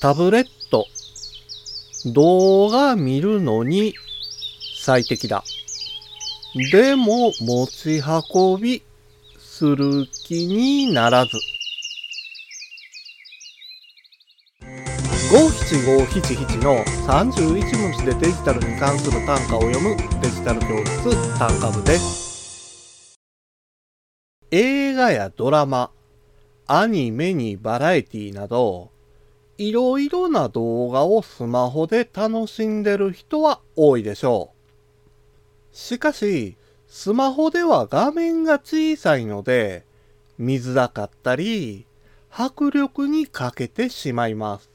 [0.00, 0.86] タブレット。
[2.06, 3.94] 動画見るのに
[4.78, 5.42] 最適だ。
[6.72, 8.82] でも持ち運び
[9.38, 11.32] する気にならず。
[15.32, 23.18] 五七五七七の31文字でデジタルに関する単価を読むデジタル教室単価部です。
[24.50, 25.90] 映画やドラマ、
[26.68, 28.93] アニメにバラエティなど、
[29.56, 34.50] いろいろな動画をスマホで楽しんでる人は多いでしょ
[35.72, 35.76] う。
[35.76, 36.56] しかし、
[36.88, 39.84] スマホでは画面が小さいので、
[40.38, 41.86] 見づらかったり、
[42.30, 44.70] 迫力に欠けてしまいます。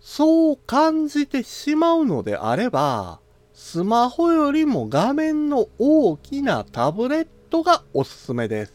[0.00, 3.20] そう感じてしまうのであれば、
[3.54, 8.72] スマホよりも画面の大きなタブレットがおすすめです。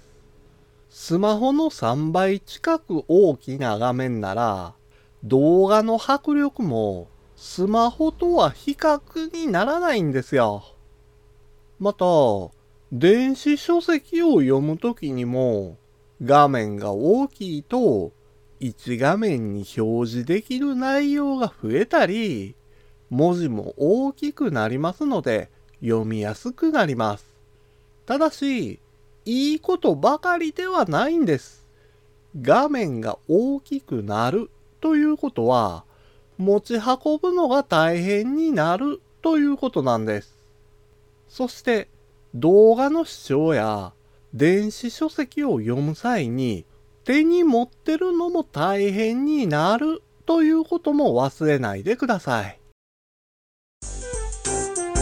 [0.89, 4.73] スマホの3倍近く大きな画面なら、
[5.23, 10.63] 動画の迫力もスマホとは比較にならないんですよ。
[11.79, 12.05] また、
[12.91, 15.77] 電子書籍を読むときにも
[16.23, 18.11] 画面が大きいと
[18.59, 22.55] 1画面に表示できる内容が増えたり、
[23.09, 25.49] 文字も大きくなりますので
[25.81, 27.25] 読みやすくなります。
[28.05, 28.79] ただし、
[29.25, 31.67] いいことばかりではないんです。
[32.41, 34.49] 画面が大きくなる
[34.83, 35.85] ということは、
[36.37, 40.37] 持ち運ぶのが大変になるということなんです。
[41.29, 41.87] そして、
[42.35, 43.93] 動画の視聴や
[44.33, 46.65] 電子書籍を読む際に
[47.05, 52.59] 手に持ってるのも大変になるということも忘れないでください。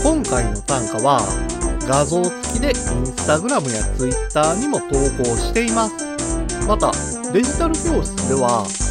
[0.04, 1.22] 今回の単価は
[1.88, 2.76] 画像付きでイン
[3.08, 4.86] スタグラムやツイッターにも投
[5.18, 6.68] 稿しています。
[6.68, 6.92] また、
[7.34, 8.91] デジタル教室では